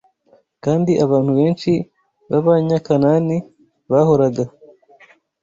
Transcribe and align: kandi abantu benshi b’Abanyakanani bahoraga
kandi 0.63 0.91
abantu 1.05 1.31
benshi 1.39 1.71
b’Abanyakanani 2.29 3.37
bahoraga 3.91 4.43